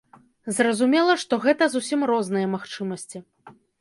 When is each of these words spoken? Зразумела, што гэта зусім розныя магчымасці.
Зразумела, 0.59 1.13
што 1.23 1.39
гэта 1.43 1.67
зусім 1.75 1.99
розныя 2.13 2.47
магчымасці. 2.55 3.17